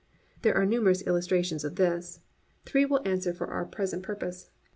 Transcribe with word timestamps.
There 0.41 0.55
are 0.55 0.65
numerous 0.65 1.05
illustrations 1.05 1.63
of 1.63 1.75
this. 1.75 2.21
Three 2.65 2.85
will 2.85 3.07
answer 3.07 3.35
for 3.35 3.45
our 3.51 3.65
present 3.65 4.01
purpose. 4.01 4.49